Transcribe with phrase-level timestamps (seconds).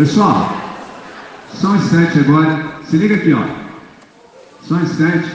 [0.00, 0.50] Pessoal,
[1.52, 2.80] só um instante agora.
[2.88, 3.44] Se liga aqui, ó.
[4.62, 5.28] Só um instante.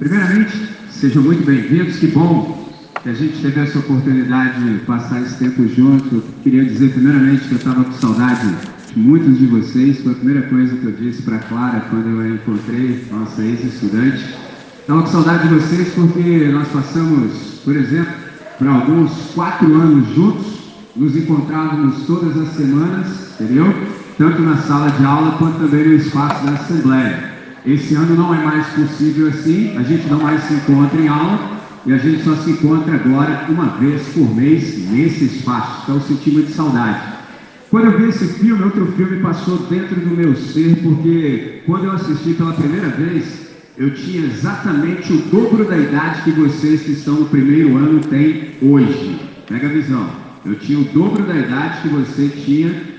[0.00, 0.50] Primeiramente,
[0.90, 1.96] sejam muito bem-vindos.
[1.98, 2.68] Que bom
[3.04, 6.16] que a gente teve essa oportunidade de passar esse tempo junto.
[6.16, 8.52] Eu queria dizer, primeiramente, que eu estava com saudade
[8.92, 10.00] de muitos de vocês.
[10.00, 14.24] Foi a primeira coisa que eu disse para Clara quando eu a encontrei, nossa ex-estudante.
[14.80, 18.12] Estava com saudade de vocês porque nós passamos, por exemplo,
[18.58, 20.46] por alguns quatro anos juntos,
[20.96, 23.99] nos encontrávamos todas as semanas, entendeu?
[24.20, 27.32] Tanto na sala de aula quanto também no espaço da Assembleia.
[27.64, 31.38] Esse ano não é mais possível assim, a gente não mais se encontra em aula
[31.86, 35.84] e a gente só se encontra agora uma vez por mês nesse espaço.
[35.84, 37.00] Então eu senti muita saudade.
[37.70, 41.92] Quando eu vi esse filme, outro filme passou dentro do meu ser, porque quando eu
[41.92, 47.14] assisti pela primeira vez, eu tinha exatamente o dobro da idade que vocês que estão
[47.14, 49.18] no primeiro ano têm hoje.
[49.48, 50.06] Pega a visão.
[50.44, 52.89] Eu tinha o dobro da idade que você tinha,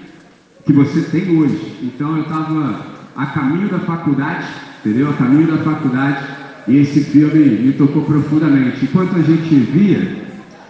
[0.66, 1.78] que você tem hoje.
[1.84, 4.46] Então eu estava a caminho da faculdade,
[4.84, 5.10] entendeu?
[5.10, 6.26] A caminho da faculdade,
[6.68, 8.86] e esse filme me tocou profundamente.
[8.86, 10.26] Enquanto a gente via,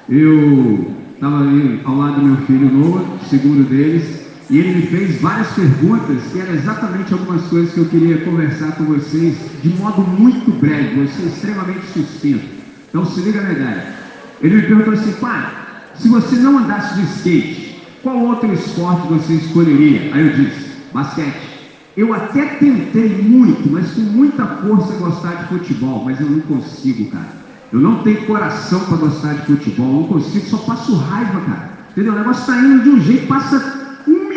[0.09, 5.21] eu estava ali ao lado do meu filho Noah, segundo deles, e ele me fez
[5.21, 10.01] várias perguntas que eram exatamente algumas coisas que eu queria conversar com vocês de modo
[10.01, 12.45] muito breve, ser extremamente sucinto.
[12.89, 13.93] Então se liga na ideia.
[14.41, 15.49] Ele me perguntou assim, pai,
[15.95, 17.60] se você não andasse de skate,
[18.03, 20.13] qual outro esporte você escolheria?
[20.13, 21.51] Aí eu disse, basquete.
[21.95, 27.11] Eu até tentei muito, mas com muita força gostar de futebol, mas eu não consigo,
[27.11, 27.41] cara.
[27.71, 31.71] Eu não tenho coração para gostar de futebol, não consigo, só passo raiva, cara.
[31.91, 32.13] Entendeu?
[32.13, 33.81] O negócio está indo de um jeito, passa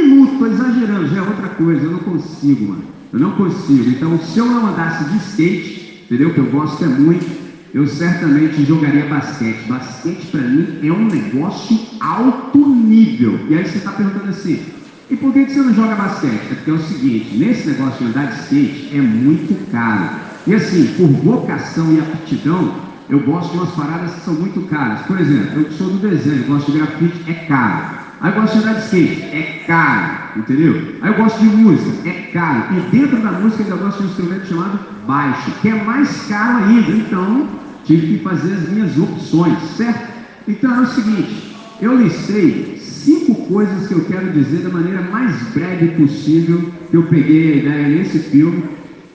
[0.05, 2.85] minuto, estou exagerando, já é outra coisa, eu não consigo, mano.
[3.13, 3.91] Eu não consigo.
[3.91, 6.35] Então, se eu não andasse de skate, entendeu?
[6.35, 7.44] Que eu gosto é muito,
[7.75, 9.67] eu certamente jogaria basquete.
[9.67, 13.41] Basquete para mim é um negócio alto nível.
[13.51, 14.63] E aí você está perguntando assim,
[15.11, 16.53] e por que, você não joga basquete?
[16.53, 20.09] É porque é o seguinte, nesse negócio de andar de skate é muito caro.
[20.47, 22.77] E assim, por vocação e aptidão,
[23.11, 25.01] eu gosto de umas paradas que são muito caras.
[25.03, 28.05] Por exemplo, eu que sou do desenho, gosto de grafite, é caro.
[28.21, 30.95] Aí eu gosto de andar de skate, é caro, entendeu?
[31.03, 32.67] Aí eu gosto de música, é caro.
[32.77, 36.65] E dentro da música eu gosto de um instrumento chamado baixo, que é mais caro
[36.65, 36.91] ainda.
[36.93, 40.13] Então, tive que fazer as minhas opções, certo?
[40.49, 45.35] Então é o seguinte, eu listei cinco coisas que eu quero dizer da maneira mais
[45.55, 48.63] breve possível, que eu peguei a ideia nesse filme.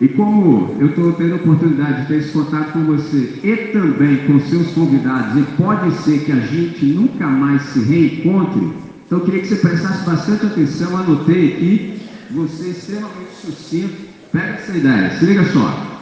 [0.01, 4.17] E como eu estou tendo a oportunidade de ter esse contato com você e também
[4.27, 8.71] com seus convidados, e pode ser que a gente nunca mais se reencontre,
[9.05, 11.93] então eu queria que você prestasse bastante atenção, anotei aqui,
[12.31, 13.95] você é extremamente sucinto,
[14.31, 15.98] pega essa ideia, se liga só.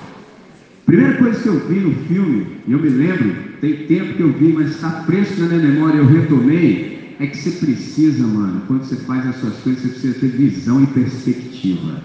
[0.88, 4.31] Primeira coisa que eu vi no filme, e eu me lembro, tem tempo que eu
[4.31, 8.86] vi, mas está fresco na minha memória, eu retomei, é que você precisa, mano, quando
[8.86, 12.02] você faz as suas coisas, você precisa ter visão e perspectiva.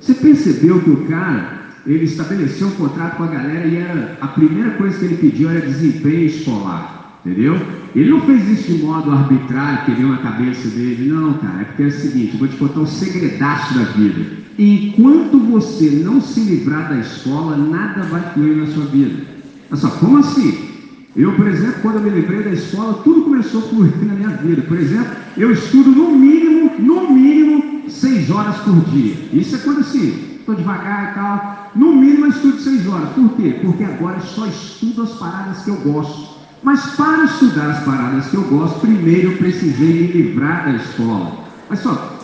[0.00, 1.44] Você percebeu que o cara,
[1.84, 5.50] ele estabeleceu um contrato com a galera e era, a primeira coisa que ele pediu
[5.50, 7.03] era desempenho escolar.
[7.24, 7.58] Entendeu?
[7.96, 11.10] Ele não fez isso de modo arbitrário, que deu na cabeça dele.
[11.10, 11.62] Não, cara.
[11.62, 14.26] É porque é o seguinte: vou te contar o segredaço da vida.
[14.58, 19.24] Enquanto você não se livrar da escola, nada vai fluir na sua vida.
[19.70, 20.74] Olha só, como assim?
[21.16, 24.28] Eu, por exemplo, quando eu me livrei da escola, tudo começou a fluir na minha
[24.30, 24.62] vida.
[24.62, 29.14] Por exemplo, eu estudo no mínimo, no mínimo, seis horas por dia.
[29.32, 31.70] Isso é quando assim, estou devagar e tal.
[31.74, 33.08] No mínimo eu estudo seis horas.
[33.10, 33.60] Por quê?
[33.62, 36.33] Porque agora eu só estudo as paradas que eu gosto.
[36.64, 41.44] Mas para estudar as paradas que eu gosto, primeiro eu precisei me livrar da escola.
[41.68, 42.18] Mas só,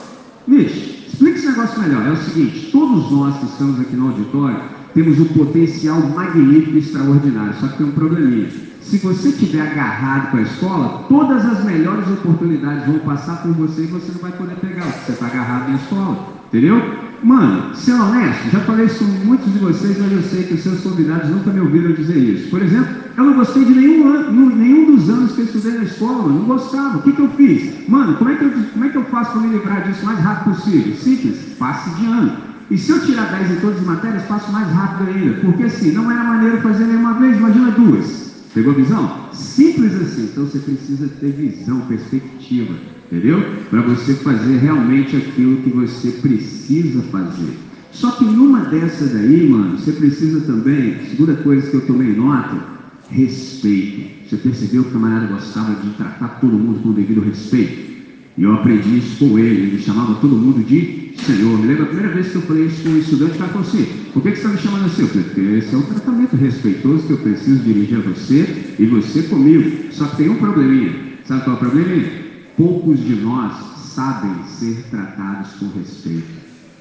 [0.48, 2.06] Mitch, explica esse negócio melhor.
[2.06, 4.60] É o seguinte, todos nós que estamos aqui no auditório
[4.94, 8.48] temos um potencial magnífico e extraordinário, só que tem um probleminha.
[8.80, 13.82] Se você estiver agarrado com a escola, todas as melhores oportunidades vão passar por você
[13.82, 16.28] e você não vai poder pegar, porque você está agarrado na escola.
[16.48, 16.82] Entendeu?
[17.22, 20.62] Mano, ser honesto, já falei isso com muitos de vocês, mas eu sei que os
[20.62, 22.48] seus convidados nunca me ouviram dizer isso.
[22.48, 25.84] Por exemplo, eu não gostei de nenhum, ano, nenhum dos anos que eu estudei na
[25.84, 26.98] escola, não gostava.
[26.98, 27.88] O que, que eu fiz?
[27.88, 30.06] Mano, como é que eu, como é que eu faço para me livrar disso o
[30.06, 30.94] mais rápido possível?
[30.96, 32.32] Simples, passe de ano.
[32.70, 35.34] E se eu tirar 10 em todas as matérias, faço mais rápido ainda.
[35.40, 38.32] Porque assim, não era maneiro fazer nenhuma vez, imagina duas.
[38.54, 39.18] Pegou a visão?
[39.32, 40.30] Simples assim.
[40.32, 42.74] Então você precisa ter visão, perspectiva.
[43.06, 43.44] Entendeu?
[43.68, 47.58] Para você fazer realmente aquilo que você precisa fazer.
[47.92, 52.79] Só que numa dessas aí, mano, você precisa também, segunda coisa que eu tomei nota,
[53.10, 54.28] respeito.
[54.28, 57.90] Você percebeu que o camarada gostava de tratar todo mundo com o devido respeito?
[58.38, 61.58] E eu aprendi isso com ele, ele chamava todo mundo de Senhor.
[61.58, 63.66] Me lembro a primeira vez que eu falei isso com um estudante, o cara falou
[63.66, 65.02] assim, por que, que você está me chamando assim?
[65.02, 68.86] Eu falei, porque esse é um tratamento respeitoso que eu preciso dirigir a você e
[68.86, 69.92] você comigo.
[69.92, 70.92] Só que tem um probleminha.
[71.26, 72.20] Sabe qual é o probleminha?
[72.60, 76.28] poucos de nós sabem ser tratados com respeito.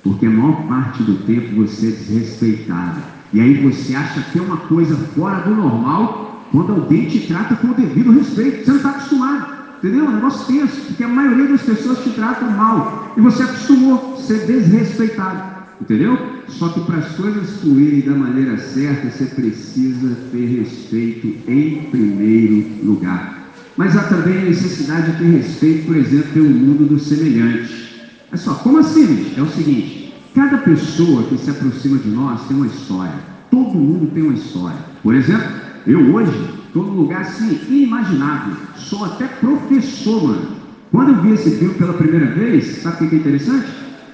[0.03, 3.01] Porque a maior parte do tempo você é desrespeitado.
[3.33, 7.55] E aí você acha que é uma coisa fora do normal quando alguém te trata
[7.55, 8.65] com o devido respeito.
[8.65, 9.59] Você não está acostumado.
[9.77, 10.05] Entendeu?
[10.05, 13.13] É um negócio tenso, porque a maioria das pessoas te tratam mal.
[13.15, 15.59] E você acostumou a ser desrespeitado.
[15.79, 16.17] Entendeu?
[16.49, 22.65] Só que para as coisas fluírem da maneira certa, você precisa ter respeito em primeiro
[22.83, 23.39] lugar.
[23.77, 27.71] Mas há também a necessidade de ter respeito, por exemplo, pelo mundo dos semelhantes.
[28.31, 29.33] É só, como assim?
[29.37, 29.98] É o seguinte:
[30.39, 33.13] cada pessoa que se aproxima de nós tem uma história.
[33.51, 34.77] Todo mundo tem uma história.
[35.03, 35.49] Por exemplo,
[35.85, 36.31] eu hoje
[36.65, 38.55] estou num lugar assim inimaginável.
[38.77, 40.47] Sou até professor, mano.
[40.91, 43.67] Quando eu vi esse filme pela primeira vez, sabe o que é interessante?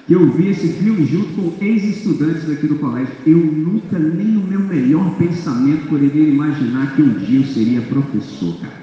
[0.06, 3.12] que eu vi esse filme junto com ex-estudantes daqui do colégio.
[3.26, 8.56] Eu nunca, nem no meu melhor pensamento, poderia imaginar que um dia eu seria professor,
[8.60, 8.74] cara.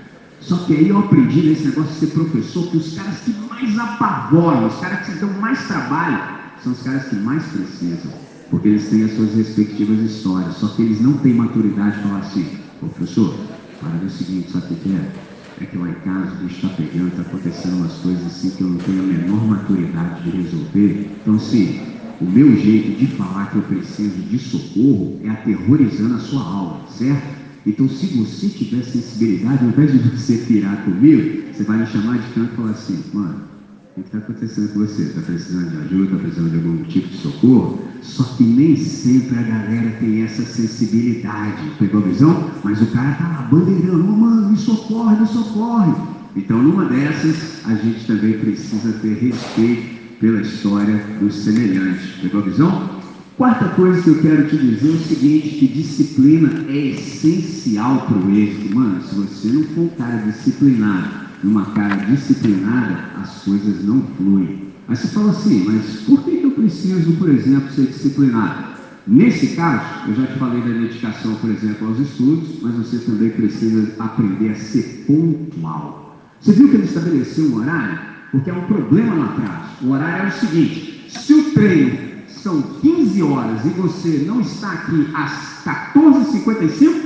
[0.42, 3.80] Só que aí eu aprendi nesse negócio de ser professor que os caras que mais
[3.80, 8.12] apavoram, os caras que dão mais trabalho, são os caras que mais precisam.
[8.50, 10.56] Porque eles têm as suas respectivas histórias.
[10.56, 12.46] Só que eles não têm maturidade para falar assim,
[12.80, 13.36] professor,
[13.80, 15.24] para o seguinte, sabe o que é?
[15.62, 18.62] é que lá em casa o bicho está pegando, está acontecendo umas coisas assim que
[18.62, 21.20] eu não tenho a menor maturidade de resolver.
[21.22, 21.80] Então, assim,
[22.20, 26.88] o meu jeito de falar que eu preciso de socorro é aterrorizando a sua alma,
[26.88, 27.44] certo?
[27.66, 32.18] Então, se você tiver sensibilidade, ao invés de você pirar comigo, você vai me chamar
[32.18, 33.53] de canto e falar assim, mano,
[33.96, 35.04] o que está acontecendo com você?
[35.04, 36.04] Está precisando de ajuda?
[36.06, 37.80] Está precisando de algum tipo de socorro?
[38.02, 41.72] Só que nem sempre a galera tem essa sensibilidade.
[41.78, 42.50] Pegou a visão?
[42.64, 45.94] Mas o cara está lá bandeirando, oh, mano, me socorre, me socorre.
[46.36, 52.16] Então, numa dessas, a gente também precisa ter respeito pela história dos semelhantes.
[52.20, 52.90] Pegou a visão?
[53.38, 58.18] Quarta coisa que eu quero te dizer é o seguinte, que disciplina é essencial para
[58.18, 58.76] o êxito.
[58.76, 64.74] Mano, se você não for um cara disciplinado, numa cara disciplinada, as coisas não fluem.
[64.88, 68.74] Aí você fala assim, mas por que eu preciso, por exemplo, ser disciplinado?
[69.06, 73.30] Nesse caso, eu já te falei da dedicação, por exemplo, aos estudos, mas você também
[73.30, 76.18] precisa aprender a ser pontual.
[76.40, 78.00] Você viu que ele estabeleceu um horário?
[78.32, 79.70] Porque é um problema no atraso.
[79.84, 81.98] O horário é o seguinte: se o treino
[82.28, 87.04] são 15 horas e você não está aqui às 14h55,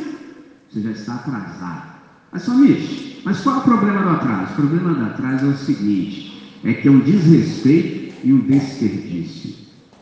[0.69, 1.96] você já está atrasado.
[2.31, 4.53] Mas, Somiche, mas qual é o problema do atraso?
[4.53, 9.55] O problema do atraso é o seguinte: é que é um desrespeito e um desperdício.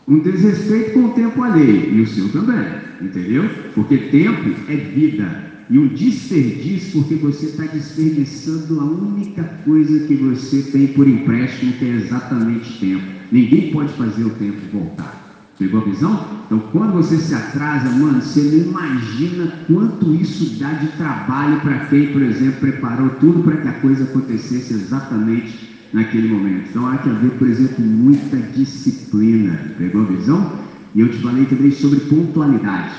[0.08, 2.64] Um desrespeito com o tempo alheio, e o seu também,
[3.02, 3.50] entendeu?
[3.74, 5.46] Porque tempo é vida.
[5.68, 11.74] E um desperdício porque você está desperdiçando a única coisa que você tem por empréstimo,
[11.74, 13.04] que é exatamente tempo.
[13.32, 15.25] Ninguém pode fazer o tempo voltar.
[15.58, 16.20] Pegou a visão?
[16.46, 21.80] Então, quando você se atrasa, mano, você não imagina quanto isso dá de trabalho para
[21.80, 26.68] quem, por exemplo, preparou tudo para que a coisa acontecesse exatamente naquele momento.
[26.70, 29.60] Então, há que haver, por exemplo, muita disciplina.
[29.78, 30.46] Pegou a visão?
[30.94, 32.92] E eu te falei também sobre pontualidade.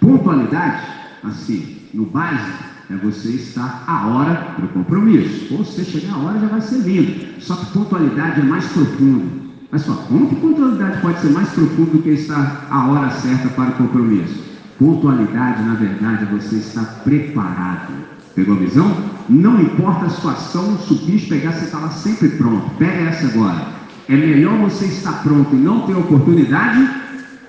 [0.00, 0.82] Pontualidade,
[1.22, 5.54] assim, no básico, é você estar a hora para o compromisso.
[5.54, 7.12] Ou você chegar a hora, já vai ser lindo.
[7.38, 9.43] Só que pontualidade é mais profundo.
[9.74, 13.48] Mas só, como que pontualidade pode ser mais profunda do que estar a hora certa
[13.48, 14.40] para o compromisso?
[14.78, 17.92] Pontualidade, na verdade, é você estar preparado.
[18.36, 18.96] Pegou a visão?
[19.28, 22.70] Não importa a situação, bicho pegar, você está lá sempre pronto.
[22.78, 23.66] Pega essa agora.
[24.08, 26.88] É melhor você estar pronto e não ter oportunidade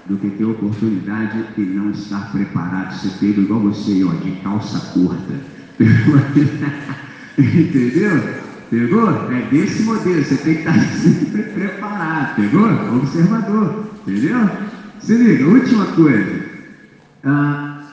[0.07, 2.91] do que ter oportunidade e não estar preparado.
[2.95, 5.35] Ser pego igual você, ó, de calça curta.
[7.37, 8.45] Entendeu?
[8.69, 9.31] Pegou?
[9.31, 11.84] É desse modelo, você tem que estar sempre preparado,
[12.27, 12.67] pegou?
[12.97, 14.49] Observador, entendeu?
[14.99, 16.45] Se liga, última coisa.
[17.23, 17.83] Uh,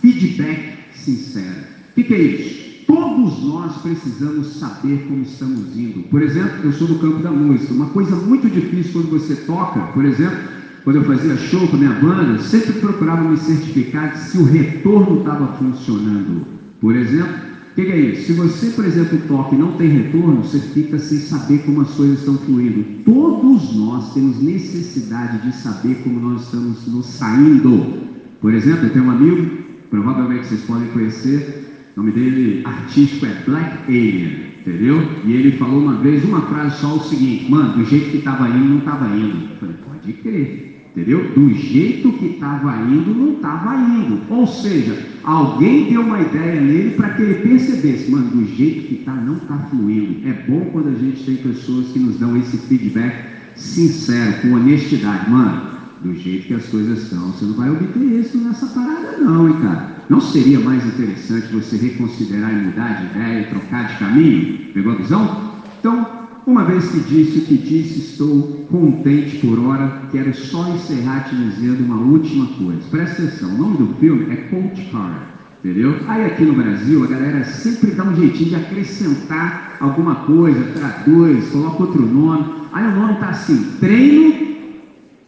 [0.00, 1.60] feedback sincero.
[1.90, 2.58] O que, que é isso?
[2.86, 6.08] Todos nós precisamos saber como estamos indo.
[6.08, 7.74] Por exemplo, eu sou do campo da música.
[7.74, 10.38] Uma coisa muito difícil quando você toca, por exemplo,
[10.84, 15.18] quando eu fazia show com a minha banda, sempre procurava me certificar se o retorno
[15.18, 16.46] estava funcionando.
[16.80, 17.47] Por exemplo,
[17.78, 18.26] que, que é isso?
[18.26, 21.90] Se você, por exemplo, toca e não tem retorno, você fica sem saber como as
[21.90, 22.84] coisas estão fluindo.
[23.04, 28.00] Todos nós temos necessidade de saber como nós estamos nos saindo.
[28.40, 29.58] Por exemplo, eu tenho um amigo,
[29.90, 35.00] provavelmente vocês podem conhecer, o nome dele artístico é Black Alien, entendeu?
[35.24, 38.48] E ele falou uma vez uma frase só o seguinte, mano, do jeito que estava
[38.48, 39.50] indo, não estava indo.
[39.52, 40.68] Eu falei, pode crer.
[40.96, 41.30] Entendeu?
[41.32, 44.20] Do jeito que estava indo, não estava indo.
[44.30, 48.94] Ou seja, alguém deu uma ideia nele para que ele percebesse, mano, do jeito que
[48.94, 50.26] está, não está fluindo.
[50.26, 55.30] É bom quando a gente tem pessoas que nos dão esse feedback sincero, com honestidade.
[55.30, 55.68] Mano,
[56.00, 59.56] do jeito que as coisas estão, você não vai obter isso nessa parada, não, hein,
[59.60, 59.98] cara.
[60.08, 64.58] Não seria mais interessante você reconsiderar e mudar de ideia, trocar de caminho?
[64.72, 65.52] Pegou a visão?
[65.78, 66.17] Então,
[66.48, 70.04] Uma vez que disse o que disse, estou contente por hora.
[70.10, 72.80] Quero só encerrar te dizendo uma última coisa.
[72.90, 75.26] Presta atenção, o nome do filme é Coach Car,
[75.62, 76.00] entendeu?
[76.08, 81.50] Aí aqui no Brasil a galera sempre dá um jeitinho de acrescentar alguma coisa, traduz,
[81.50, 82.46] coloca outro nome.
[82.72, 84.32] Aí o nome tá assim, treino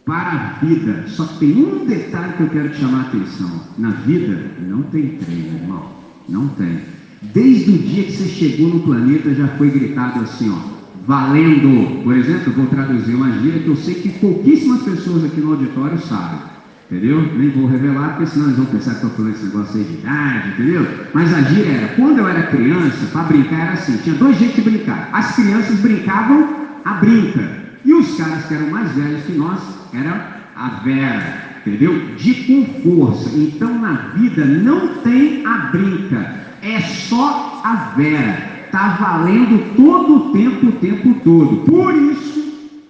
[0.03, 1.03] para a vida.
[1.05, 3.61] Só que tem um detalhe que eu quero te chamar a atenção.
[3.77, 5.85] Na vida não tem treino, irmão.
[6.27, 6.79] Não tem.
[7.21, 12.03] Desde o dia que você chegou no planeta já foi gritado assim, ó valendo.
[12.03, 15.99] Por exemplo, vou traduzir uma gíria que eu sei que pouquíssimas pessoas aqui no auditório
[15.99, 16.51] sabem.
[16.89, 17.21] Entendeu?
[17.37, 19.93] Nem vou revelar, porque senão eles vão pensar que estou falando esse negócio aí de
[19.93, 20.87] idade, entendeu?
[21.13, 24.57] Mas a gíria era, quando eu era criança, para brincar era assim, tinha dois jeitos
[24.57, 25.09] de brincar.
[25.13, 26.49] As crianças brincavam
[26.83, 27.61] a brinca.
[27.85, 29.61] E os caras que eram mais velhos que nós,
[29.93, 30.21] eram
[30.53, 31.97] a vera, entendeu?
[32.17, 33.29] De com força.
[33.37, 40.31] Então na vida não tem a brinca, é só a vera está valendo todo o
[40.31, 41.57] tempo, o tempo todo.
[41.65, 42.41] Por isso,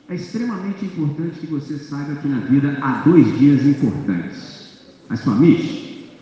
[0.08, 4.78] é extremamente importante que você saiba que na vida há dois dias importantes.
[5.10, 5.68] As famílias,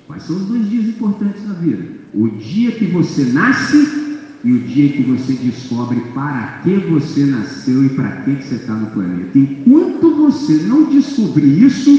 [0.07, 1.85] quais são os dois dias importantes na vida?
[2.13, 7.85] O dia que você nasce e o dia que você descobre para que você nasceu
[7.85, 9.37] e para que, que você está no planeta.
[9.37, 11.91] Enquanto você não descobrir isso,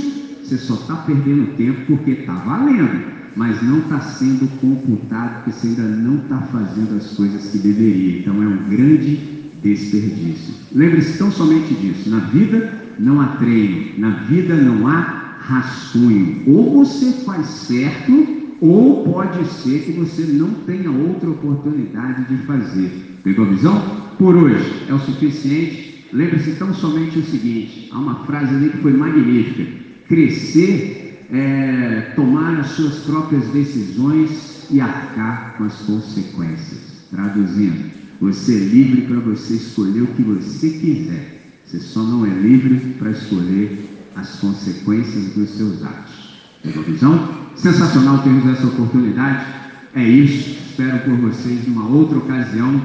[0.43, 5.69] você só está perdendo tempo porque está valendo mas não está sendo computado porque você
[5.69, 8.21] ainda não está fazendo as coisas que deveria.
[8.21, 9.21] Então é um grande
[9.63, 10.55] desperdício.
[10.73, 12.11] Lembre-se tão somente disso.
[12.11, 15.01] Na vida não há treino, na vida não há
[15.41, 16.43] rascunho.
[16.47, 23.19] Ou você faz certo, ou pode ser que você não tenha outra oportunidade de fazer.
[23.25, 24.01] Pegou a visão?
[24.19, 26.07] Por hoje é o suficiente.
[26.13, 29.67] Lembre-se tão somente o seguinte: há uma frase ali que foi magnífica.
[30.09, 36.81] Crescer é, tomar as suas próprias decisões e arcar com as consequências.
[37.11, 41.41] Traduzindo, você é livre para você escolher o que você quiser.
[41.65, 46.41] Você só não é livre para escolher as consequências dos seus atos.
[46.65, 47.29] Uma visão?
[47.57, 49.47] Sensacional termos essa oportunidade.
[49.95, 50.59] É isso.
[50.71, 52.81] Espero por vocês numa outra ocasião.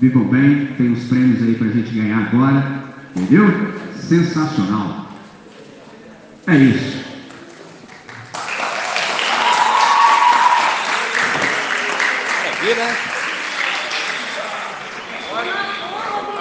[0.00, 0.66] Vivam bem.
[0.76, 2.84] Tem uns prêmios aí para a gente ganhar agora.
[3.14, 3.44] Entendeu?
[3.96, 5.10] Sensacional.
[6.46, 6.97] É isso.